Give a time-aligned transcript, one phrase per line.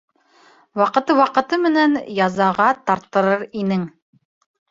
[0.79, 3.87] Ваҡыты ваҡыты менән язаға тарттырыр инең.